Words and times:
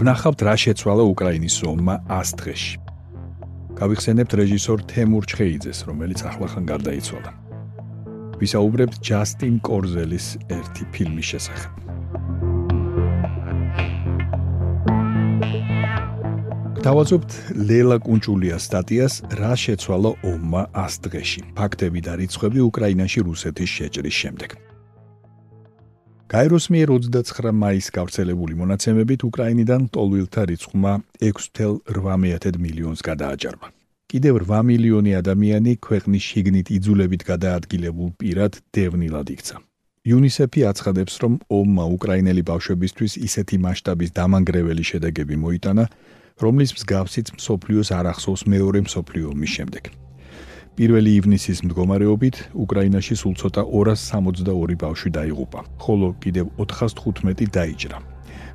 ვნახავთ 0.00 0.40
რა 0.48 0.54
შეცვალა 0.56 1.04
უკრაინის 1.12 1.56
ომმა 1.68 1.94
100 2.08 2.36
დღეში. 2.40 2.76
გავიხსენებთ 3.76 4.32
რეჟისორ 4.40 4.78
თემურ 4.88 5.24
ჩხეიძეს, 5.28 5.78
რომელიც 5.88 6.20
ახლახან 6.24 6.64
გარდაიცვალა. 6.72 7.30
ვისაუბრებთ 8.40 8.96
ჯასტინ 9.04 9.60
კორზელის 9.60 10.26
ერთი 10.56 10.84
ფილმის 10.96 11.26
შესახებ. 11.30 11.72
დავაძობთ 16.80 17.30
ლელა 17.68 18.00
კუნჭულიას 18.00 18.62
სტატიას 18.72 19.14
რა 19.36 19.52
შეცვალა 19.52 20.10
ომმა 20.24 20.62
100 20.80 20.96
დღეში. 21.12 21.40
ფაქტები 21.52 22.00
და 22.00 22.12
რიცხვები 22.24 22.60
უკრაინაში 22.72 23.20
რუსეთის 23.28 23.68
შეჭრის 23.76 24.16
შემდეგ. 24.16 24.69
გაეროს 26.30 26.68
მიერ 26.70 26.90
29 26.94 27.56
მაისს 27.58 27.90
გავრცელებული 27.90 28.54
მონაცემებით 28.54 29.22
უკრაინიდან 29.26 29.86
ტოლვილთა 29.94 30.42
რიცხვმა 30.50 30.92
6.8 31.26 32.58
მილიონს 32.64 33.00
გადააჭარბა. 33.08 33.66
კიდევ 34.10 34.34
8 34.38 34.62
მილიონი 34.70 35.10
ადამიანი 35.22 35.72
ქვეყნის 35.86 36.22
შიგნით 36.30 36.70
იძულებით 36.76 37.22
გადაადგილებულ 37.30 38.08
პირად 38.20 38.52
დევნილად 38.70 39.26
იქცა. 39.34 39.56
UNICEF-ი 40.16 40.60
აცხადებს, 40.70 41.14
რომ 41.22 41.32
ომმა 41.50 41.84
უკრაინელი 41.98 42.42
ბავშვებისთვის 42.50 43.12
ისეთი 43.26 43.56
მასშტაბის 43.66 44.14
დამანგრეველი 44.14 44.84
შედეგები 44.90 45.36
მოიტანა, 45.44 45.84
რომლის 46.38 46.70
მსგავსიც 46.78 47.26
მსოფლიოს 47.38 47.88
არ 47.98 48.06
ახსოვს 48.14 48.42
მეორე 48.54 48.78
მსოფლიო 48.86 49.26
ომის 49.34 49.50
შემდეგ. 49.58 49.82
პირველი 50.80 51.10
ივნისის 51.20 51.58
მდგომარეობით 51.66 52.36
უკრაინაში 52.56 53.14
სულ 53.20 53.34
ცოტა 53.36 53.62
262 53.68 54.76
ბავშვი 54.80 55.10
დაიღუპა, 55.12 55.60
ხოლო 55.76 56.08
კიდევ 56.24 56.46
415 56.56 57.52
დაიჭრა. 57.52 57.98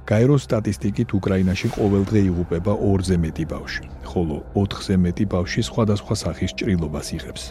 გაეროს 0.09 0.47
სტატისტიკით 0.49 1.13
უკრაინაში 1.13 1.69
ყოველდღე 1.77 2.19
იღუპება 2.29 2.73
2-ზე 2.81 3.17
მეტი 3.21 3.45
ბავშვი, 3.53 3.85
ხოლო 4.09 4.37
4-ზე 4.57 4.95
მეტი 5.05 5.25
ბავშვი 5.35 5.61
სხვადასხვა 5.69 6.15
სახის 6.23 6.51
ჭრილობას 6.57 7.07
იღებს. 7.13 7.43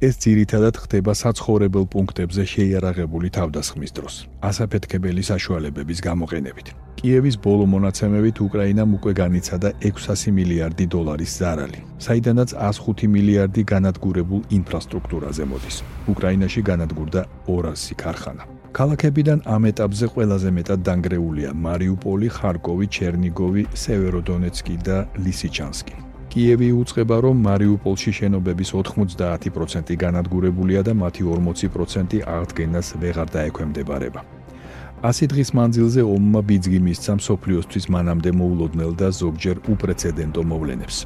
ეს 0.00 0.14
ძირითადად 0.24 0.74
ხდება 0.82 1.12
საცხოვრებელ 1.22 1.84
პუნქტებზე 1.94 2.42
შეიარაღებული 2.54 3.28
თავდასხმის 3.36 3.92
დროს, 3.96 4.14
ასაფეთქებელი 4.50 5.22
საშუალებების 5.30 5.98
გამოყენებით. 6.08 6.68
კიევის 7.00 7.36
ბოლო 7.40 7.64
მონაცემებით 7.74 8.36
უკრაინამ 8.44 8.90
უკვე 9.00 9.12
განიცადა 9.22 9.68
600 9.88 10.32
მილიარდი 10.36 10.84
დოლარის 10.94 11.32
ზარალი, 11.40 11.80
საიდანაც 12.06 12.50
105 12.60 13.08
მილიარდი 13.14 13.62
განადგურებულ 13.72 14.42
ინფრასტრუქტურაზე 14.58 15.44
მოდის. 15.52 15.76
უკრაინაში 16.12 16.60
განადგურდა 16.70 17.20
200 17.48 17.94
ქარხანა. 18.02 18.44
ქალაქებიდან 18.76 19.38
ამ 19.54 19.62
ეტაპზე 19.72 20.06
ყველაზე 20.12 20.50
მეტად 20.58 20.80
დანგრეულია 20.86 21.50
მარიუპოლი, 21.64 22.28
ხარკოვი, 22.36 22.86
ჩერნიგოვი, 22.96 23.62
სევეროდონეცკი 23.82 24.76
და 24.86 24.96
ლისიჩანსკი. 25.24 26.09
კიევი 26.30 26.68
უცხება, 26.80 27.16
რომ 27.26 27.36
მარიუპოლში 27.46 28.12
შენობების 28.18 28.70
90% 28.78 29.96
განადგურებულია 30.04 30.80
და 30.86 30.92
მათი 30.94 31.22
40% 31.26 32.22
აღდგენას 32.34 32.86
ვეღარ 33.02 33.28
დაექვემდებარება. 33.34 34.20
ასი 35.10 35.26
დღის 35.32 35.50
მანძილზე 35.58 36.02
ომმა 36.14 36.40
ბიძგი 36.48 36.78
მისცა 36.86 37.12
მსოფლიოსთვის 37.20 37.84
მანამდე 37.94 38.30
მოულოდნელ 38.40 38.92
და 39.00 39.08
ზოგჯერ 39.20 39.56
უპრეცედენტო 39.72 40.42
მოვლენებს. 40.50 40.96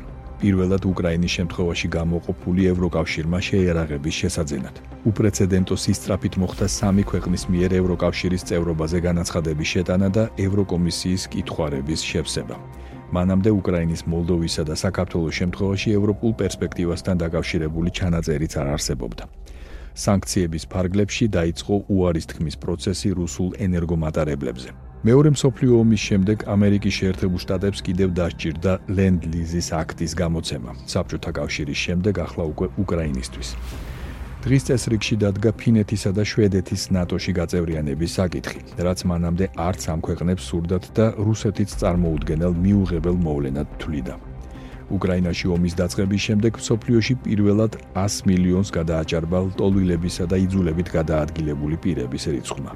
პირველად 0.40 0.82
უკრაინის 0.92 1.34
შემთხვევაში 1.38 1.88
გამოყოფილი 1.98 2.62
ევროკავშირმა 2.72 3.38
შეერაღების 3.48 4.14
შესაძენად. 4.22 4.74
უპრეცედენტო 5.10 5.74
სისტრაფით 5.84 6.34
მოხდა 6.42 6.66
სამი 6.78 7.02
ქვეყნის 7.10 7.42
მიერ 7.52 7.70
ევროკავშირის 7.80 8.46
წევრობაზე 8.48 8.98
განაცხადების 9.08 9.68
შეტანა 9.74 10.08
და 10.16 10.24
ევროკომისიის 10.46 11.22
კითხვარების 11.32 12.00
შევსება. 12.10 12.56
მანამდე 13.14 13.50
უკრაინის, 13.60 14.02
მოლდოვისა 14.10 14.62
და 14.69 14.75
საქართველოს 14.84 15.34
შემთხვევაში 15.41 15.88
ევროპულ 15.98 16.32
პერსპექტივასთან 16.41 17.16
დაკავშირებული 17.25 17.91
ჩანაწერიც 17.98 18.52
არ 18.60 18.69
არსებობდა. 18.75 19.25
სანქციების 19.94 20.64
ფარგლებში 20.72 21.24
დაიწყო 21.36 21.74
უარის 21.94 22.26
თქმის 22.30 22.56
პროცესი 22.62 23.08
რუსულ 23.20 23.50
ენერგომატარებლებზე. 23.66 24.70
მეორე 25.04 25.30
მსოფლიო 25.36 25.72
ომის 25.84 26.03
შემდეგ 26.08 26.38
ამერიკის 26.54 26.94
შეერთებულ 26.98 27.41
შტატებს 27.44 27.78
კიდევ 27.86 28.08
დასჭირდა 28.19 28.72
ლენდ-ლიზის 28.97 29.69
აქტის 29.82 30.12
გამოცემა. 30.22 30.70
საბჭოთა 30.92 31.30
კავშირის 31.38 31.78
შემდეგ 31.86 32.14
ახლა 32.26 32.44
უკვე 32.53 32.66
უკრაინისტვის. 32.82 33.48
დღის 34.44 34.66
წესრიგში 34.69 35.16
დადგა 35.22 35.50
ფინეთისა 35.56 36.10
და 36.12 36.22
შვედეთის 36.28 36.82
ნატოში 36.93 37.32
გაწევრიანების 37.38 38.16
საკითხი, 38.19 38.59
რაც 38.87 39.00
მანამდე 39.09 39.47
არც 39.56 39.87
ამ 39.88 40.00
ქვეყნებს 40.05 40.49
სურდათ 40.50 40.88
და 40.99 41.06
რუსეთიც 41.16 41.71
წარმოუდგენელ 41.81 42.53
მიუღებელ 42.65 43.16
მოვლენად 43.25 43.69
თვლიდა. 43.81 44.15
უკრაინაში 44.97 45.47
ომის 45.49 45.75
დაწყების 45.81 46.21
შემდეგ 46.28 46.53
სოფლიოში 46.60 47.15
პირველად 47.25 47.72
100 47.97 48.28
მილიონს 48.28 48.69
გადააჭარბა 48.77 49.38
ლტოლვილებისა 49.49 50.25
და 50.28 50.37
იძულებით 50.44 50.88
გადაადგილებული 50.93 51.77
პირების 51.81 52.25
რიცხვმა. 52.37 52.72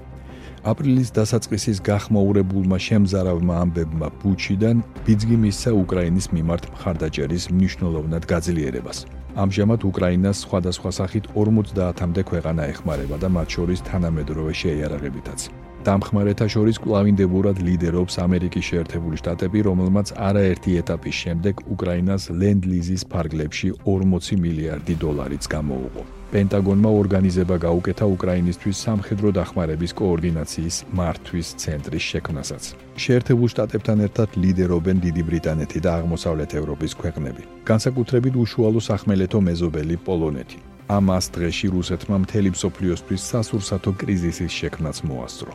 აპრილის 0.73 1.13
დასაწყისის 1.21 1.85
გახმაურებულმა 1.85 2.79
შემზარავმა 2.89 3.55
ამბებმა 3.69 4.09
ბუჩიდან 4.25 4.77
ბიძგი 5.05 5.37
მისცა 5.45 5.71
უკრაინის 5.85 6.27
მიმართ 6.33 6.65
მხარდაჭერის 6.73 7.45
მნიშვნელოვნად 7.53 8.23
გაძლიერებას. 8.33 9.18
ამჟამად 9.37 9.85
უკრაინას 9.85 10.43
სხვადასხვა 10.47 10.91
სახით 10.99 11.25
50-მდე 11.37 12.23
ქვეყანა 12.31 12.63
ეხმარება 12.73 13.17
და 13.21 13.29
მათ 13.29 13.49
შორის 13.57 13.81
თანამედროვე 13.89 14.53
შეიარაღებითაც. 14.63 15.41
დამხმარეთა 15.87 16.47
შორის 16.55 16.77
კლავინდებურად 16.85 17.63
ლიდერობს 17.63 18.19
ამერიკის 18.19 18.65
შეერთებული 18.71 19.17
შტატები, 19.21 19.59
რომელმაც 19.69 20.13
არაერთი 20.29 20.71
ეტაპის 20.83 21.17
შემდეგ 21.23 21.55
უკრაინას 21.75 22.23
ლენდ-ლიზის 22.35 23.03
ფარგლებში 23.13 23.69
40 23.87 24.37
მილიარდი 24.43 24.95
დოლარიც 25.05 25.45
გამოუყო. 25.55 26.18
პენტაგონმა 26.29 26.91
ორგანიზება 26.93 27.57
გაუკეთა 27.57 28.07
უკრაინისთვის 28.15 28.81
სამხედრო 28.87 29.29
დახმარების 29.39 29.93
კოორდინაციის 30.01 30.77
მართვის 30.99 31.49
ცენტრის 31.63 32.05
შექმნასაც. 32.13 32.65
შეერთებულ 33.05 33.49
შტატებთან 33.53 33.99
ერთად 34.07 34.29
ლიდერობენ 34.45 34.97
დიდი 35.05 35.23
ბრიტანეთი 35.29 35.79
და 35.85 35.91
აღმოსავლეთ 35.99 36.51
ევროპის 36.61 36.93
ქვეყნები. 37.01 37.43
განსაკუთრებით 37.71 38.35
უშუალო 38.45 38.81
სახმელეთო 38.89 39.39
მეზობელი 39.49 39.97
პოლონეთი. 40.09 40.59
ამას 40.99 41.25
დღეში 41.35 41.67
რუსეთმა 41.77 42.17
მთელი 42.25 42.51
მსოფლიოსთვის 42.57 43.23
სასურსათო 43.31 43.91
კრიზისის 44.01 44.53
შექმნაც 44.61 44.97
მოასწრო. 45.09 45.53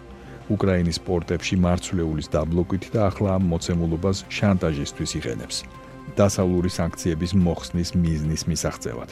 უკრაინის 0.55 0.97
პორტებში 1.07 1.55
მარცვლეულის 1.65 2.27
დაბლოკვით 2.33 2.83
და 2.93 2.99
ახლა 3.09 3.29
ამ 3.37 3.43
მოცემულობას 3.53 4.17
შანტაჟისთვის 4.37 5.11
იყენებს. 5.19 5.57
დასავლური 6.17 6.69
სანქციების 6.69 7.31
მოხსნის 7.45 7.89
მიზნის 8.03 8.43
მისაღწევად. 8.49 9.09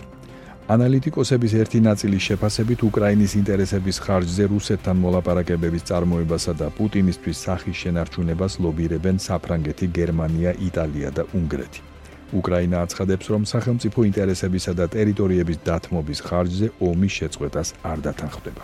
ანალიტიკოსების 0.71 1.53
ერთი 1.61 1.79
ნაწილის 1.83 2.25
შეფასებით 2.29 2.83
უკრაინის 2.87 3.33
ინტერესების 3.39 3.97
ხარჯზე 4.05 4.45
რუსეთთან 4.53 4.97
მოლაპარაკებების 5.03 5.83
წარმოებასა 5.89 6.53
და 6.61 6.67
პუტინისთვის 6.77 7.41
სახის 7.45 7.75
შენარჩუნებას 7.81 8.53
ლობირებენ 8.63 9.19
საფრანგეთი, 9.19 9.85
გერმანია, 9.99 10.51
იტალია 10.67 11.09
და 11.17 11.23
უნგრეთი. 11.35 11.81
უკრაინა 12.39 12.77
აცხადებს, 12.87 13.25
რომ 13.33 13.43
სახელმწიფო 13.53 13.99
ინტერესებისა 14.09 14.71
და 14.79 14.85
ტერიტორიების 14.95 15.57
დათმობის 15.67 16.19
ხარჯზე 16.27 16.67
ომის 16.79 17.13
შეწყვეტას 17.19 17.69
არ 17.91 17.97
დათანხმდება. 18.07 18.63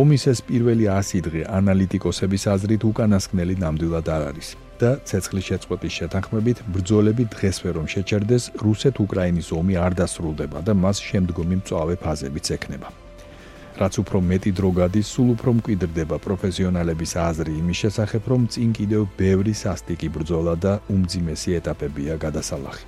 ომის 0.00 0.22
ეს 0.32 0.40
პირველი 0.50 0.84
100 0.90 1.22
დღე 1.26 1.40
ანალიტიკოსების 1.58 2.42
აზრით 2.54 2.82
უკანასკნელი 2.90 3.54
ნამდვილად 3.62 4.06
არ 4.16 4.22
არის. 4.34 4.48
და 4.80 4.90
ცეცხლის 5.08 5.48
შეწყვეტის 5.50 5.96
შეთანხმებით 5.98 6.58
ბრძოლები 6.74 7.24
დღესვე 7.34 7.70
რომ 7.78 7.86
შეჩერდეს, 7.94 8.44
რუსეთ-უკრაინის 8.62 9.48
ომი 9.58 9.74
არ 9.84 9.92
დასრულდება 10.00 10.58
და 10.66 10.72
მას 10.84 10.96
შემდგომი 11.08 11.54
მწვავე 11.60 11.94
ფაზებიც 12.04 12.46
ექნება. 12.56 12.88
რაც 13.78 13.94
უფრო 14.02 14.18
მეტი 14.30 14.50
დრო 14.58 14.70
გადის, 14.74 15.06
სულ 15.14 15.28
უფრო 15.38 15.50
მკვიდრდება 15.58 16.16
პროფესიონალების 16.26 17.12
აზრი 17.30 17.52
იმის 17.62 17.78
შესახებ, 17.82 18.22
რომ 18.30 18.46
წინ 18.52 18.70
კიდევ 18.78 19.02
ბევრი 19.18 19.54
სასტიკი 19.54 20.08
ბრძოლა 20.16 20.54
და 20.64 20.72
უმძიმესი 20.90 21.50
ეტაპებია 21.62 22.14
გადასალახი. 22.24 22.84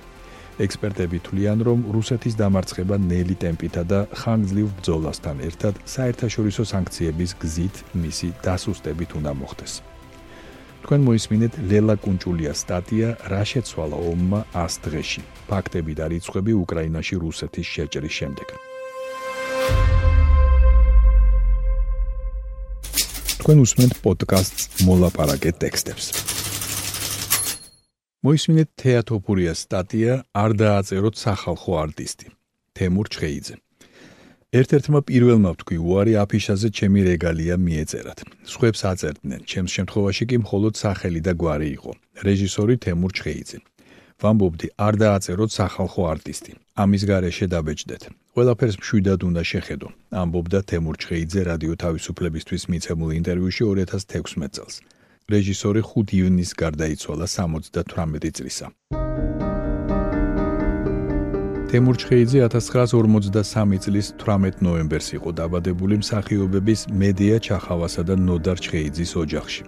ექსპერტები 0.59 1.17
თვლიან, 1.25 1.59
რომ 1.67 1.79
რუსეთის 1.95 2.35
დამარცხება 2.41 2.95
ნელი 2.99 3.35
ტემპითა 3.43 3.83
და 3.91 3.99
ხანგრძლივ 4.19 4.67
ბრძოლასთან 4.77 5.37
ერთად 5.47 5.73
საერთაშორისო 5.95 6.63
სანქციების 6.73 7.31
გზით 7.41 7.75
მისი 8.03 8.27
დასუსტებით 8.45 9.15
უნდა 9.19 9.31
მოხდეს. 9.41 9.73
თქვენ 10.91 11.05
მოისმინეთ 11.07 11.53
ლელა 11.71 11.93
კუნჭულიას 12.03 12.61
სტატია 12.65 13.09
რა 13.31 13.43
შეცვალა 13.47 13.95
ომმა 14.11 14.39
100 14.51 14.81
დღეში. 14.83 15.21
ფაქტები 15.47 15.93
და 15.95 16.05
რიცხვები 16.11 16.51
უკრაინაში 16.51 17.15
რუსეთის 17.23 17.67
შეჭრის 17.75 18.13
შემდეგ. 18.19 18.47
თქვენ 23.39 23.57
უსმენთ 23.63 23.93
პოდკასტს 24.03 24.83
მოლაპარაკე 24.83 25.51
ტექსტებს. 25.63 26.05
მოისმინეთ 28.27 28.69
თეატოფურიას 28.83 29.59
სტატია 29.63 30.13
არ 30.43 30.51
დააწეროთ 30.59 31.15
სახალხო 31.15 31.71
არტისტი. 31.87 32.27
თემურ 32.75 33.07
ჩხეიძე. 33.07 33.55
ერთ-ერთმა 34.51 34.99
პირველმა 35.07 35.51
ვთქვი, 35.55 35.77
უარი 35.79 36.13
აფიშაზე 36.19 36.69
ჩემი 36.75 37.01
რეგალია 37.07 37.55
მიეწერათ. 37.55 38.19
სხვებს 38.51 38.81
აწერდნენ, 38.91 39.41
ჩემს 39.47 39.71
შემთხვევაში 39.75 40.23
კი 40.27 40.37
მხოლოდ 40.43 40.73
სახელი 40.75 41.21
და 41.27 41.33
გვარი 41.39 41.69
იყო. 41.77 41.91
რეჟისორი 42.27 42.75
თემურ 42.83 43.11
ჩხეიძე. 43.15 43.57
ვამბობდი, 44.21 44.67
არ 44.87 44.93
დააწეროთ 45.03 45.51
სახალხო 45.55 46.01
არტისტი. 46.13 46.51
ამის 46.83 47.03
გარეშე 47.09 47.45
დაბეჭდეთ. 47.53 48.03
ყველაფერს 48.35 48.75
მშვიდად 48.81 49.19
უნდა 49.29 49.41
შეხედო. 49.51 49.87
ამბობდა 50.21 50.59
თემურ 50.69 50.95
ჩხეიძე 51.01 51.41
რადიო 51.49 51.73
თავისუფლებისთვის 51.83 52.63
მიცემულ 52.71 53.09
ინტერვიუში 53.19 53.63
2016 53.71 54.51
წელს. 54.55 54.75
რეჟისორი 55.31 55.81
5 55.91 56.11
ივნისს 56.19 56.53
გარდაიცვალა 56.59 57.25
78 57.37 58.31
წლისა. 58.35 58.67
თემურ 61.71 61.95
ჩხეიძე 61.95 62.39
1953 62.51 63.77
წლის 63.79 64.07
18 64.19 64.59
ნოემბერს 64.59 65.07
იყო 65.15 65.31
დაბადებული 65.39 66.01
მსახიობების 66.03 66.81
მედია 66.91 67.37
ჩახავასა 67.47 68.03
და 68.11 68.15
ნოდარ 68.19 68.57
ჩხეიძის 68.59 69.11
ოჯახში. 69.23 69.63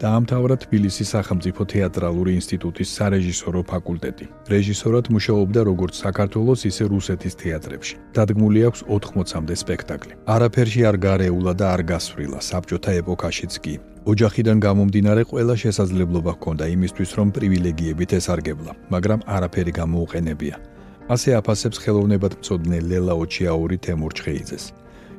დაამთავრა 0.00 0.56
თბილისის 0.64 1.08
სახელმწიფო 1.14 1.62
თეატრალური 1.72 2.30
ინსტიტუტის 2.40 2.88
სარეჟისორო 2.96 3.60
ფაკულტეტი. 3.70 4.26
რეჟისორად 4.52 5.04
მუშაობდა 5.14 5.60
როგორც 5.70 5.94
საქართველოს, 6.04 6.60
ისე 6.70 6.84
რუსეთის 6.88 7.34
თეატრებში. 7.42 7.94
დადგმული 8.16 8.60
აქვს 8.68 8.80
80-მდე 8.88 9.54
სპექტაკლი. 9.64 10.12
არაფერში 10.34 10.80
არ 10.88 10.96
გარეულა 11.06 11.52
და 11.60 11.66
არ 11.74 11.82
გასვრივა 11.92 12.38
საბჭოთა 12.40 12.90
ეპოქაშიც 13.00 13.52
კი. 13.64 13.74
ოჯახიდან 14.12 14.56
გამომდინარე 14.66 15.22
ყველა 15.30 15.54
შესაძლებლობა 15.64 16.30
ჰქონდა 16.36 16.64
იმისთვის, 16.76 17.10
რომ 17.18 17.28
პრივილეგიებით 17.36 18.10
ესარგებლა, 18.20 18.72
მაგრამ 18.92 19.20
არაფერი 19.36 19.72
გამოუყენებია. 19.80 20.73
ასე 21.04 21.34
აფასებს 21.36 21.82
ხელოვნებად 21.84 22.38
მწოდნე 22.40 22.78
ლელა 22.88 23.14
ოჩიაური 23.20 23.76
თემურ 23.84 24.12
ჩხეიძეს. 24.16 24.64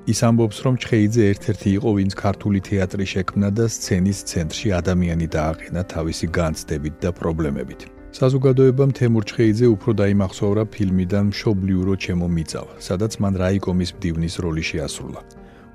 ის 0.10 0.20
ამბობს, 0.26 0.58
რომ 0.66 0.76
ჩხეიძე 0.82 1.22
ერთ-ერთი 1.34 1.70
იყო, 1.78 1.90
ვინც 1.98 2.14
ქართული 2.18 2.60
თეატრი 2.62 3.06
შექმნა 3.14 3.50
და 3.58 3.66
სცენის 3.70 4.20
ცენტრში 4.30 4.70
ადამიანი 4.82 5.28
დააყენა 5.30 5.82
თავისი 5.94 6.26
განცდებით 6.38 6.96
და 7.06 7.10
პრობლემებით. 7.14 7.82
საზოგადოებამ 8.18 8.92
თემურ 8.98 9.24
ჩხეიძე 9.30 9.68
უფრო 9.76 9.92
დაიმახსოვრა 10.02 10.64
ფილმიდან 10.74 11.26
მშობლიურო 11.30 11.94
ჩემო 12.02 12.28
მიწავ, 12.34 12.68
სადაც 12.88 13.12
მან 13.22 13.34
რაიკომის 13.44 13.90
მდივნის 13.98 14.36
როლი 14.42 14.64
შეასრულა. 14.70 15.22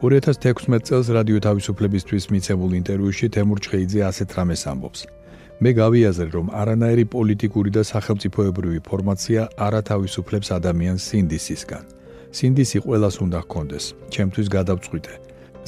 2016 0.02 0.82
წელს 0.88 1.06
რადიო 1.16 1.38
თავისუფლებისთვის 1.46 2.24
მიცემულ 2.34 2.70
ინტერვიუში 2.80 3.26
თემურ 3.34 3.58
ჩხეიძე 3.62 4.00
ასეთ 4.10 4.28
რამეს 4.38 4.62
ამბობს. 4.72 5.00
მე 5.60 5.70
გავიაზრე, 5.76 6.30
რომ 6.36 6.46
არანაირი 6.56 7.04
პოლიტიკური 7.14 7.70
და 7.76 7.82
სახელმწიფოებრივი 7.84 8.80
ფორმაცია 8.80 9.40
არათავისუფლებს 9.66 10.48
ადამიანს 10.56 11.02
სინდისისგან. 11.10 11.84
სინდისი 12.32 12.78
ყოველას 12.84 13.16
უნდა 13.24 13.38
ჰქონდეს. 13.44 13.84
ჩემთვის 14.14 14.46
გადავწყვიტე. 14.56 15.14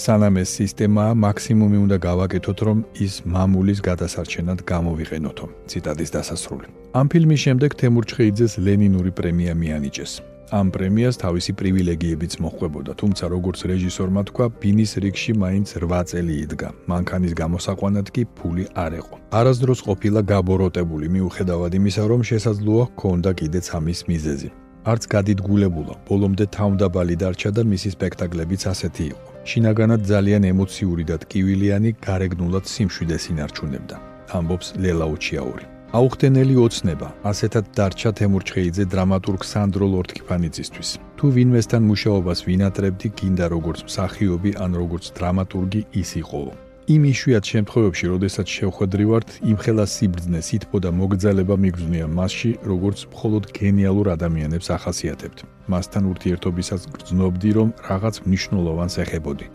სანამ 0.05 0.35
ეს 0.43 0.50
სისტემა 0.59 1.05
მაქსიმუმი 1.25 1.79
უნდა 1.85 1.97
გავაკეთოთ, 2.09 2.59
რომ 2.67 2.79
ის 3.05 3.15
მამულის 3.35 3.81
გადასარჩენად 3.89 4.59
გამოვიყენოთო. 4.73 5.47
ციტადის 5.69 6.11
დასასრული. 6.17 6.69
ამ 7.00 7.06
ფილმის 7.12 7.41
შემდეგ 7.45 7.71
თემურ 7.81 8.05
ჩხეიძეს 8.11 8.53
ლენინური 8.65 9.12
პრემია 9.19 9.53
მიანიჭეს. 9.62 10.12
ამ 10.52 10.69
პრემიას 10.69 11.16
თავისი 11.16 11.52
პრივილეგიებიც 11.56 12.32
მოხვებოდა, 12.44 12.93
თუმცა 13.00 13.25
როგორც 13.34 13.58
რეჟისორმა 13.70 14.22
თქვა, 14.28 14.46
ბინის 14.60 14.93
რიგში 15.00 15.32
მაინც 15.43 15.69
8 15.81 16.04
წელი 16.10 16.34
იდგა. 16.44 16.69
მანქანის 16.93 17.32
გამოსაყვანად 17.40 18.06
კი 18.14 18.22
ფული 18.37 18.64
არ 18.84 18.93
ეყო. 19.00 19.16
არასდროს 19.38 19.81
ყოფილა 19.88 20.20
გაბოროტებული 20.32 21.06
მიუხედავად 21.16 21.72
იმისა, 21.81 22.02
რომ 22.12 22.20
შესაძლოა 22.31 22.84
ჰქონდა 22.93 23.31
კიდეც 23.40 23.66
ამის 23.78 24.00
მიზეზი. 24.10 24.49
არც 24.93 25.02
გადიდგულებულა, 25.14 25.94
ბოლომდე 26.08 26.44
თავდაბალი 26.56 27.14
დარჩა 27.22 27.50
და 27.56 27.62
მისი 27.72 27.88
სპექტაკლებიც 27.96 28.62
ასეთი 28.72 29.04
იყო. 29.12 29.28
შინაგანად 29.49 30.00
ძალიან 30.12 30.43
ემოციური 30.52 31.04
და 31.10 31.16
ტკივილიანი, 31.22 31.90
გარეგნულად 32.06 32.64
სიმშვიდეს 32.72 33.25
ინარჩუნებდა. 33.32 33.96
ამბობს 34.37 34.66
ლელა 34.82 35.06
უჩიაური. 35.14 35.64
აუხტენელი 35.93 36.55
ოცნება, 36.56 37.09
ასეთად 37.29 37.67
დარჩა 37.77 38.11
თემურ 38.17 38.43
ჩხეიძე 38.49 38.85
დრამატურგ 38.93 39.43
სანდრო 39.44 39.87
ლორთქიფანიძისთვის. 39.93 40.91
თუ 41.21 41.27
ვინმესთან 41.37 41.83
მუშაობას 41.85 42.39
ვინატრებდი, 42.49 43.09
გინდა 43.19 43.47
როგორც 43.53 43.79
მსახიობი 43.89 44.50
ან 44.65 44.71
როგორც 44.81 45.05
დრამატურგი 45.19 45.81
ის 46.03 46.11
იყო. 46.23 46.43
იმ 46.94 47.03
იშვიათ 47.12 47.44
შემთხვევებში, 47.53 48.05
როდესაც 48.15 48.47
შევხვედრივართ, 48.56 49.29
იმ 49.50 49.56
ხელა 49.62 49.85
სიბრძნე, 49.94 50.41
სითბო 50.49 50.79
და 50.85 50.91
მოგზალება 51.00 51.55
მიგზნია 51.65 52.06
მასში, 52.19 52.50
როგორც 52.73 52.99
მხოლოდ 53.12 53.45
გენიალურ 53.59 54.06
ადამიანებს 54.17 54.69
ახასიათებთ. 54.77 55.38
მასთან 55.73 56.03
ურთიერთობისას 56.12 56.83
გრძნობდი, 56.95 57.50
რომ 57.59 57.69
რაღაც 57.91 58.15
მნიშვნელოვანს 58.27 58.95
ეხებოდი. 59.05 59.47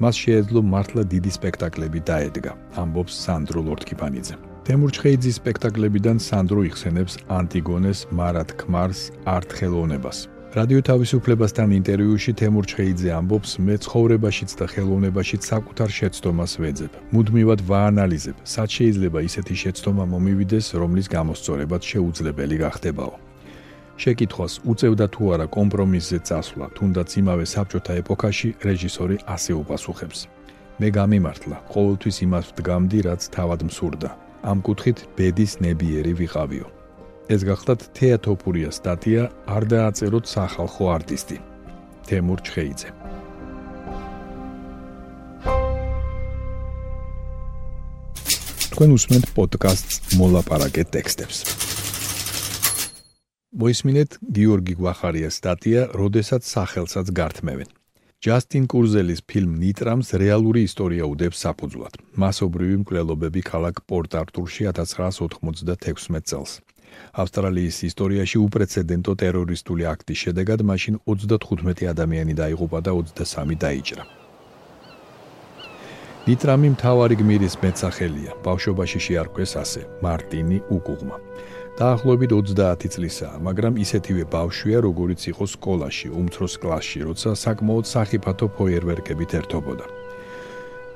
მას 0.00 0.14
შეეძლო 0.22 0.60
მართლა 0.72 1.02
დიდი 1.12 1.30
სპექტაკლები 1.38 2.00
დაედგა, 2.10 2.52
ამბობს 2.78 3.12
სანდრო 3.26 3.60
ლორთკიფანიძე. 3.68 4.49
თემურ 4.70 4.92
ჩხეიძის 4.94 5.38
სპექტაკლებიდან 5.40 6.20
სანდრო 6.22 6.62
იხსენებს 6.68 7.16
ანტიგონეს, 7.26 8.00
მარად 8.14 8.50
ქმარს, 8.60 9.00
არტხელოვნებას. 9.26 10.18
რადიო 10.54 10.80
თავისუფლებასთან 10.86 11.74
ინტერვიუში 11.78 12.32
თემურ 12.38 12.64
ჩხეიძე 12.70 13.10
ამბობს, 13.18 13.50
მე 13.66 13.74
ცხოვრებაშიც 13.82 14.50
და 14.60 14.66
ხელოვნებაშიც 14.70 15.42
საკუთარ 15.50 15.90
შეცდომას 15.98 16.52
ვეძებ. 16.62 16.92
მუდმივად 17.10 17.60
ვაანალიზებ, 17.70 18.36
სად 18.46 18.68
შეიძლება 18.78 19.18
ისეთი 19.26 19.54
შეცდომა 19.62 20.04
მომივიდეს, 20.14 20.66
რომლის 20.78 21.06
გამოსწორებაც 21.16 21.82
შეუძლებელი 21.90 22.56
გახდებაო. 22.62 23.14
შეკითხვას 24.02 24.52
უწევდა 24.70 25.06
თუ 25.14 25.22
არა 25.34 25.46
კომპრომისზე 25.58 26.18
წასვლა, 26.30 26.66
თუნდაც 26.78 27.08
იმავე 27.20 27.44
საბჭოთა 27.54 27.92
ეპოქაში 28.06 28.48
რეჟისორი 28.62 29.16
ასე 29.34 29.52
უპასუხებს. 29.62 30.18
მე 30.78 30.88
გამიმართლა, 30.98 31.56
ყოველთვის 31.74 32.16
იმას 32.26 32.44
ვდგამდი, 32.54 32.98
რაც 33.08 33.22
თავად 33.34 33.60
მსურდა. 33.66 34.29
ამ 34.40 34.62
კუთხით 34.64 34.98
ბედის 35.16 35.60
ნებიერი 35.60 36.12
ვიყავიო. 36.20 36.66
ეს 37.30 37.40
გახლავთ 37.46 37.82
თეატოფურია 37.96 38.70
სტატია 38.72 39.22
არ 39.46 39.62
დააწეროთ 39.72 40.24
სახალხო 40.34 40.84
არტისტი. 40.96 41.38
თემურ 42.08 42.40
ჩხეიძე. 42.46 42.90
თქვენ 48.72 48.90
უსმენთ 48.96 49.26
პოდკასტს 49.36 50.16
მოლაპარაკე 50.18 50.84
ტექსტებს. 50.94 51.38
მოისმინეთ 53.60 54.10
გიორგი 54.36 54.74
გვახარიას 54.80 55.36
სტატია 55.42 55.80
როდესაც 56.00 56.42
სახელსაც 56.46 57.06
გართმევენ 57.18 57.79
ჯასტინ 58.20 58.66
კურზელის 58.68 59.22
ფილმ 59.24 59.52
ნიტრამს 59.62 60.10
რეალური 60.20 60.64
ისტორია 60.68 61.06
უდებს 61.08 61.38
საფუძვლად 61.46 61.94
მასობრივი 62.20 62.76
მკვლელობები 62.82 63.42
ქალაქ 63.48 63.80
პორტ-არტურში 63.88 64.68
1996 64.72 66.28
წელს 66.28 66.52
ავსტრალიის 67.24 67.80
ისტორიაში 67.88 68.44
უპრეცედენტო 68.44 69.16
ტერორისტული 69.24 69.88
აქტის 69.96 70.28
შედეგად 70.28 70.68
მაშინ 70.68 71.00
35 71.08 71.88
ადამიანი 71.96 72.36
დაიღუპა 72.44 72.84
და 72.84 72.98
23 73.00 73.56
დაიჭრა. 73.64 74.19
ნიტრამი 76.28 76.68
მთავარი 76.76 77.16
გმირის 77.16 77.54
მეცახელია. 77.62 78.32
ბავშვობაში 78.44 78.98
შეარქვეს 79.00 79.52
ასე: 79.56 79.82
მარტინი 80.04 80.58
უკუღმა. 80.76 81.16
დაახლოებით 81.80 82.30
30 82.36 82.88
წლისაა, 82.92 83.36
მაგრამ 83.40 83.80
ისეთივე 83.80 84.24
ბავშვია, 84.28 84.78
როგორიც 84.84 85.20
იყო 85.32 85.44
სკოლაში, 85.56 86.08
უმცროს 86.20 86.54
კლასში, 86.60 87.00
როცა 87.08 87.30
საკმაოდ 87.44 87.84
სახიფათო 87.94 88.46
ფოიერვერკებით 88.56 89.30
ერთობოდა. 89.40 89.86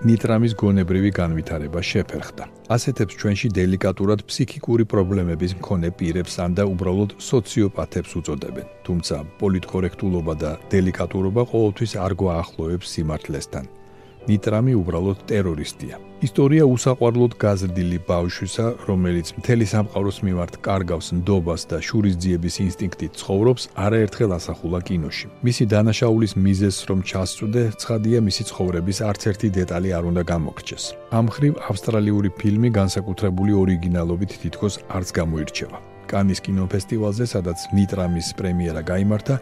ნიტრამის 0.04 0.52
გონებრივი 0.60 1.10
განვითარება 1.20 1.80
შეფერხდა. 1.80 2.44
ასეთებს 2.76 3.16
ჩვენში 3.20 3.48
დელიკატურად 3.58 4.20
ფსიქიკური 4.28 4.84
პრობლემების 4.92 5.52
მქონე 5.56 5.88
პირებს 5.98 6.34
ან 6.44 6.50
და 6.58 6.64
უბრალოდ 6.68 7.10
სოციოპათებს 7.30 8.12
უწოდებენ. 8.20 8.66
თუმცა 8.84 9.16
პოლიტკორექტულობა 9.40 10.34
და 10.42 10.50
დელიკატურობა 10.74 11.42
ყოველთვის 11.52 11.92
არ 12.04 12.12
გვაახლოვებს 12.20 12.86
სიმართლესთან. 12.92 13.83
ნიტრამი 14.28 14.72
უბრალოდ 14.80 15.18
ტერორისტია. 15.30 15.96
ისტორია 16.24 16.64
უსაყვარლოდ 16.64 17.32
გაზრდილი 17.42 17.98
ბავშვისა, 18.08 18.66
რომელიც 18.88 19.26
მთელი 19.38 19.66
სამყაროს 19.72 20.18
მიმართ 20.26 20.54
კარგავს 20.66 21.08
ნდობას 21.18 21.62
და 21.70 21.78
შურისძიების 21.86 22.54
ინსტინქტით 22.66 23.12
ცხოვრობს, 23.20 23.62
არაერთხელ 23.84 24.30
ასახულა 24.38 24.80
კინოში. 24.88 25.26
მისი 25.46 25.64
დანაშაულის 25.72 26.32
მიზეზს 26.46 26.80
რომ 26.88 27.00
ჩასწუდე, 27.10 27.62
ცხადია 27.82 28.18
მისი 28.28 28.42
ცხოვრების 28.50 28.98
არც 29.10 29.22
ერთი 29.30 29.48
დეტალი 29.58 29.90
არ 29.98 30.04
უნდა 30.10 30.22
გამოგრჩეს. 30.32 30.84
ამ 31.18 31.26
ხრივ 31.34 31.54
ავსტრალიური 31.70 32.30
ფილმი 32.40 32.68
განსაკუთრებული 32.80 33.52
ორიგინალობით 33.62 34.30
თითქოს 34.42 34.74
არც 34.96 35.08
გამოირჩევა. 35.18 35.78
კანის 36.08 36.40
კინოფესტივალზე, 36.46 37.24
სადაც 37.34 37.58
ნიტრამის 37.76 38.28
პრემიერა 38.38 38.82
გამართა, 38.84 39.34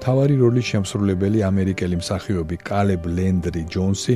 თავარი 0.00 0.36
როლის 0.40 0.66
შემსრულებელი 0.72 1.42
ამერიკელი 1.44 1.96
მსახიობი 2.00 2.56
კალებ 2.64 3.04
ლენდრი 3.16 3.62
ჯონსი 3.74 4.14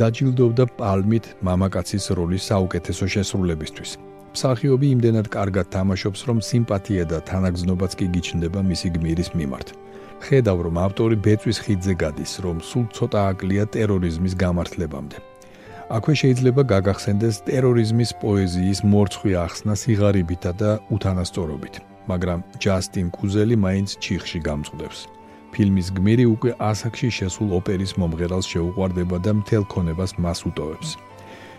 დაჯილდოვდა 0.00 0.64
პალმით 0.78 1.24
მამაკაცის 1.46 2.04
როლის 2.18 2.46
საუკეთესო 2.50 3.06
შესრულებისთვის. 3.14 3.90
მსახიობი 4.34 4.86
იმდენად 4.94 5.26
კარგად 5.36 5.66
თამაშობს, 5.74 6.20
რომ 6.28 6.38
სიმპათია 6.48 7.04
და 7.12 7.18
თანაგზნობაც 7.30 7.92
კი 7.98 8.06
გიჩნდება 8.14 8.60
მისი 8.70 8.88
გმირის 8.94 9.30
მიმართ. 9.38 9.68
ხედავ, 10.26 10.58
რომ 10.66 10.76
ავტორი 10.86 11.16
ბეწვის 11.26 11.58
ხიდზე 11.64 11.94
გადის, 12.02 12.32
რომ 12.44 12.56
სულ 12.70 12.86
ცოტა 12.96 13.20
აკლია 13.30 13.64
ტერორიზმის 13.74 14.34
გამართლებამდე. 14.44 15.16
აქვე 15.96 16.14
შეიძლება 16.22 16.62
გაგახსენდეს 16.74 17.36
ტერორიზმის 17.46 18.10
პოეზიის 18.22 18.80
მორცხვი 18.92 19.32
ახსნა 19.46 19.74
სიღარიბითა 19.82 20.52
და 20.60 20.70
უთანასწორობით, 20.94 21.74
მაგრამ 22.10 22.40
ჯასტინ 22.62 23.06
კუზელი 23.16 23.56
მაინც 23.64 23.88
ჩიხში 24.02 24.38
გამწყვდებს. 24.48 25.19
ფილმის 25.52 25.88
გმირი 25.96 26.26
უკვე 26.34 26.50
ასაკში 26.70 27.08
შესულ 27.18 27.48
ოპერის 27.58 27.92
მომღერალს 28.00 28.46
შეუყვარდება 28.52 29.16
და 29.24 29.32
მთელ 29.40 29.64
ქონებას 29.72 30.12
მას 30.22 30.46
უტოვებს. 30.48 30.90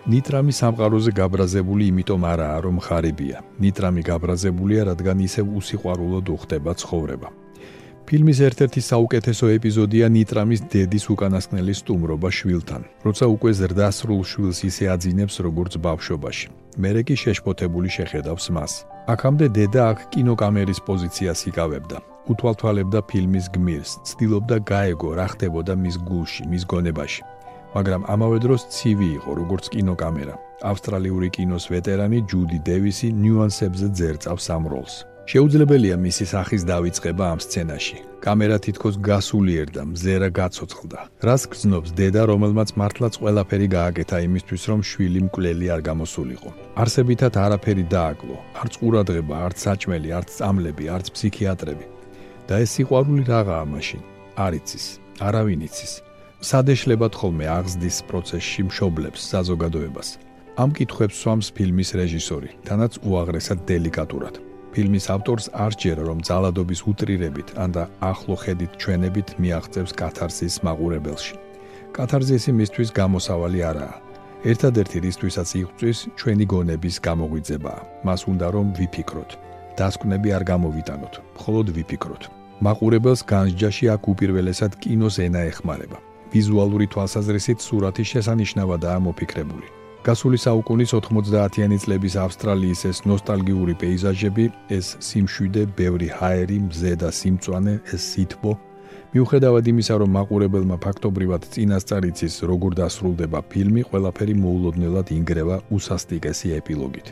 ნიტრამი 0.09 0.53
სამყაროზე 0.57 1.11
გაბრაზებული 1.13 1.83
იმიტომ 1.91 2.21
არაა, 2.25 2.57
რომ 2.65 2.75
ხარიბია. 2.81 3.37
ნიტრამი 3.61 4.01
გაბრაზებულია, 4.01 4.81
რადგან 4.89 5.17
ისევ 5.27 5.45
უსიყვარულოდ 5.61 6.25
უხდება 6.35 6.71
ცხოვრება. 6.81 7.29
ფილმის 8.11 8.39
ერთ-ერთი 8.47 8.81
საუკეთესო 8.91 9.45
ეპიზოდია 9.55 10.05
ნიტრამის 10.11 10.61
დედის 10.73 11.05
უკანასკნელი 11.13 11.73
სტუმრობა 11.79 12.29
შვილთან, 12.37 12.81
როცა 13.07 13.25
უკვე 13.35 13.51
ზრდასრულ 13.59 14.21
შვილს 14.31 14.59
ისე 14.67 14.85
აძინებს, 14.93 15.35
როგორც 15.47 15.73
ბავშვობაში. 15.85 16.47
მერე 16.81 17.01
კი 17.07 17.15
შეშფოთებული 17.23 17.89
შეხედავს 17.97 18.45
მას. 18.55 18.71
აქამდე 19.13 19.45
დედა 19.55 19.81
აქ 19.91 19.97
კინოკამერის 20.11 20.79
პოზიციას 20.87 21.39
იკავებდა. 21.51 22.10
უთვალთვალებდა 22.29 22.99
ფილმის 23.09 23.49
გმირს, 23.55 23.91
ცდილობდა 24.05 24.57
გაეგო 24.71 25.09
რა 25.17 25.27
ხდებოდა 25.33 25.73
მის 25.73 25.97
გულში, 26.05 26.43
მის 26.51 26.63
გონებაში. 26.69 27.23
მაგრამ 27.75 28.01
ამავე 28.13 28.37
დროს 28.45 28.61
ცივი 28.75 29.09
იყო, 29.17 29.31
როგორც 29.41 29.65
კინოკამერა. 29.73 30.35
ავსტრალიური 30.61 31.29
კინოს 31.35 31.65
ვეტერანი 31.73 32.19
ჯუდი 32.29 32.59
დევისი 32.67 33.07
ნიუანსებზე 33.23 33.87
ძერწავს 33.97 34.45
ამ 34.55 34.63
როლს. 34.73 34.95
შეუძლებელია 35.31 35.95
მისი 36.05 36.25
სახის 36.33 36.61
დავიწყება 36.67 37.23
ამ 37.33 37.39
სცენაში. 37.45 37.97
კამერა 38.25 38.57
თითქოს 38.65 38.95
გასულიერდა, 39.07 39.81
მზერა 39.91 40.29
გაცოცხლდა. 40.39 40.99
რას 41.25 41.43
გრძნობს 41.51 41.89
დედა, 41.97 42.21
რომელმაც 42.31 42.69
მართლაც 42.79 43.13
ყველაფერი 43.21 43.67
გააკეთა 43.77 44.17
იმისთვის, 44.27 44.63
რომ 44.69 44.79
შვილი 44.89 45.19
მკვლელი 45.25 45.65
არ 45.73 45.81
გამოსულიყო. 45.89 46.49
არსებითად 46.81 47.33
არაფერი 47.45 47.85
დააკლო. 47.95 48.35
არც 48.61 48.73
ყურადღება, 48.81 49.35
არც 49.45 49.57
საჭმელი, 49.65 50.09
არც 50.17 50.29
წამლები, 50.37 50.83
არც 50.95 51.07
ფსიქიატრები. 51.15 51.85
და 52.47 52.63
ეს 52.63 52.69
სიყვარული 52.75 53.23
რაღაცა 53.31 53.69
მაშინ 53.73 54.01
არ 54.45 54.53
იცის 54.61 54.85
არავინ 55.21 55.61
იცის. 55.67 55.93
სადეშლებად 56.41 57.13
ხოლმე 57.13 57.45
აღზრდის 57.57 57.97
პროცესში 58.09 58.61
მშობლებს 58.69 59.21
საზოგადოებას. 59.31 60.09
ამ 60.61 60.69
კითხვებს 60.77 61.15
სვამს 61.21 61.47
ფილმის 61.57 61.89
რეჟისორი 61.99 62.49
თანაც 62.67 62.93
უაღრესად 63.05 63.59
დელიკატურად. 63.69 64.35
ფილმის 64.73 65.05
ავტორს 65.15 65.45
არ 65.65 65.73
ჯერა 65.81 66.03
რომ 66.09 66.19
ძალადობის 66.29 66.81
უტრირებით 66.91 67.49
ან 67.63 67.69
და 67.75 67.83
ახლო 68.11 68.35
ხედით 68.43 68.71
ჩვენებით 68.81 69.27
მიაღწევს 69.41 69.91
კათარსის 70.01 70.55
მაყურებელში. 70.65 71.35
კათარსისი 71.95 72.51
მისთვის 72.59 72.89
გამოსავალი 72.99 73.59
არაა. 73.71 73.95
ერთადერთი 74.51 74.97
რისთვისაც 75.05 75.49
იღწვის 75.61 75.99
ჩვენი 76.19 76.45
გონების 76.53 76.95
გამოგვიძებაა. 77.07 77.81
მას 78.07 78.21
უნდა 78.31 78.47
რომ 78.55 78.67
ვიფიქროთ 78.79 79.31
დასკვნები 79.79 80.29
არ 80.37 80.43
გამოვიტანოთ 80.51 81.13
მხოლოდ 81.39 81.67
ვიფიქროთ 81.77 82.23
მაყურებელს 82.61 83.21
განსჯაში 83.25 83.85
აქ 83.89 84.03
უპირველესად 84.13 84.77
კინოს 84.81 85.15
ენა 85.25 85.41
ეხმარება. 85.49 85.97
ვიზუალური 86.31 86.85
თვალსაზრისით 86.93 87.59
სურათი 87.65 88.03
შესანიშნავადაა 88.13 88.99
მოფიქრებული. 89.07 89.67
გასული 90.05 90.37
საუკუნის 90.45 90.93
90-იანი 90.97 91.77
წლების 91.81 92.15
ავსტრალიის 92.25 92.81
ეს 92.91 92.97
ნოსტალგიური 93.09 93.73
პეიზაჟები, 93.81 94.45
ეს 94.77 94.87
სიმშვიდე, 95.07 95.63
ბევრი 95.77 96.09
ჰაერი, 96.17 96.57
მზე 96.69 96.93
და 97.01 97.09
სიმწვანე, 97.19 97.75
ეს 97.93 98.01
სითბო, 98.13 98.53
მიუხედავად 99.13 99.65
იმისა, 99.73 99.95
რომ 100.01 100.09
მაყურებელმა 100.17 100.77
ფაქტობრივად 100.85 101.41
წინასწარ 101.53 102.03
იცის, 102.09 102.35
როგორ 102.49 102.71
დასრულდება 102.81 103.39
ფილმი, 103.51 103.81
ყველაფერი 103.89 104.33
მოულოდნელად 104.41 105.07
ინგრევა 105.17 105.55
უსასტიკესი 105.75 106.47
ეპილოგით. 106.61 107.07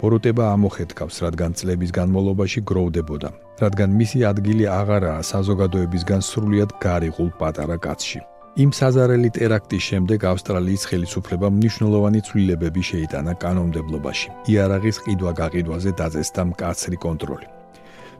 ბოროტება 0.00 0.44
ამოხეთქავს, 0.56 1.16
რადგან 1.24 1.52
წლების 1.60 1.90
განმავლობაში 1.92 2.60
გროვდებოდა, 2.64 3.30
რადგან 3.60 3.90
მისი 4.00 4.18
ადგილი 4.32 4.64
აღარაა 4.80 5.20
საზოგადოებისგან 5.32 6.20
სრულიად 6.24 6.70
გარიყულ 6.80 7.28
პატარა 7.40 7.76
კაცში. 7.76 8.20
იმ 8.64 8.70
საზარელი 8.74 9.28
ტერაქტის 9.36 9.82
შემდეგ 9.90 10.20
ავსტრალიის 10.32 10.82
ხელისუფლებამ 10.90 11.54
მნიშვნელოვანი 11.60 12.20
ცვლილებები 12.26 12.82
შეიტანა 12.90 13.32
კანონმდებლობაში. 13.44 14.28
იარაღის 14.52 14.96
ყიდვა-გაყიდვაზე 15.04 15.90
დაწესდა 16.00 16.42
მკაცრი 16.50 16.96
კონტროლი. 17.04 17.46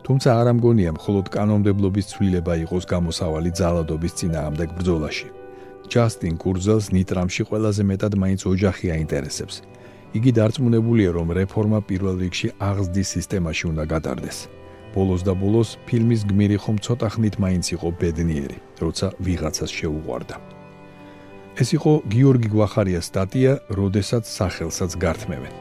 თუმცა 0.07 0.29
არ 0.41 0.47
ამგონია 0.53 0.91
მხოლოდ 0.99 1.27
კანონმდებლობის 1.37 2.07
ცვლილება 2.13 2.55
იყოს 2.65 2.85
გამოსავალი 2.93 3.51
ძალადობის 3.61 4.13
წინააღმდეგ 4.19 4.69
ბრძოლაში. 4.79 5.27
ჯასტინ 5.93 6.35
კურზელს 6.43 6.87
ნიტრამში 6.95 7.43
ყველაზე 7.51 7.83
მეტად 7.91 8.13
მაინც 8.23 8.41
ოჯახი 8.53 8.87
აინტერესებს. 8.97 9.55
იგი 10.11 10.31
დარწმუნებულია, 10.35 11.11
რომ 11.15 11.29
რეფორმა 11.39 11.79
პირველ 11.87 12.17
რიგში 12.19 12.49
აღზრდის 12.59 13.09
სისტემაში 13.15 13.65
უნდა 13.71 13.85
გატარდეს. 13.93 14.39
ბოლოს 14.95 15.23
და 15.23 15.33
ბოლოს 15.39 15.79
ფილმის 15.87 16.27
გმირი 16.27 16.59
ხომ 16.59 16.77
ცოტა 16.83 17.09
ხნით 17.15 17.35
მაინც 17.39 17.67
იყო 17.79 17.89
ბედნიერი, 18.01 18.59
როცა 18.83 19.07
ვიღაცას 19.23 19.71
შეუყვარდა. 19.71 20.37
ეს 21.63 21.69
იყო 21.79 21.93
გიორგი 22.11 22.49
გვახარიას 22.51 23.07
სტატია, 23.07 23.53
როდესაც 23.71 24.25
სახელსაც 24.27 24.91
გართმევენ. 24.99 25.55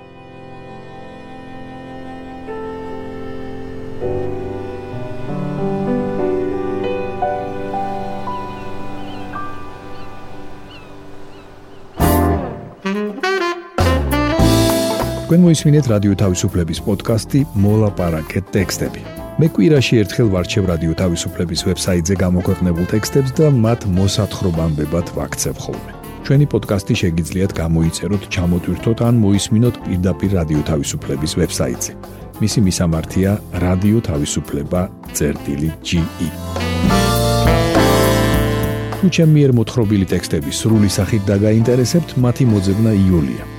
თქვენ 15.29 15.43
მოისმინეთ 15.45 15.85
რადიო 15.93 16.13
თავისუფლების 16.17 16.79
პოდკასტი 16.89 17.39
მოლაპარაკეთ 17.61 18.45
ტექსტები. 18.49 19.01
მე 19.37 19.47
კვირაში 19.53 19.99
ერთხელ 20.01 20.27
ვარჩევ 20.33 20.63
რადიო 20.71 20.93
თავისუფლების 21.01 21.61
ვებსაიტზე 21.69 22.15
გამოქვეყნებულ 22.23 22.85
ტექსტებს 22.89 23.31
და 23.37 23.45
მათ 23.65 23.85
მოსათხრობამდე 23.93 24.83
ვაქცევ 24.89 25.55
ხოლმე. 25.63 25.91
ჩვენი 26.25 26.45
პოდკასტი 26.49 26.93
შეგიძლიათ 27.01 27.51
გამოიწეროთ, 27.61 28.23
ჩამოტვირთოთ 28.33 28.99
ან 29.05 29.15
მოისმინოთ 29.21 29.75
პირდაპირ 29.85 30.31
რადიო 30.39 30.61
თავისუფლების 30.71 31.31
ვებსაიტზე. 31.37 31.93
მისი 32.41 32.59
მისამართია 32.65 33.31
რადიო 33.65 33.99
თავისუფლება.ge. 34.09 36.01
თუ 38.97 39.05
ჩემი 39.13 39.33
მიერ 39.37 39.51
მოთხრობილი 39.61 40.05
ტექსტები 40.09 40.51
სრული 40.59 40.89
სახით 40.89 41.21
დაგაინტერესებთ, 41.29 42.09
მათი 42.17 42.43
მოძებნა 42.49 42.91
იულია. 43.05 43.58